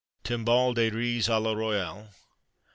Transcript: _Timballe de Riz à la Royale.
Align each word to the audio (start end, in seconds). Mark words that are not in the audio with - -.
_Timballe 0.23 0.73
de 0.73 0.89
Riz 0.89 1.27
à 1.29 1.37
la 1.39 1.51
Royale. 1.53 2.09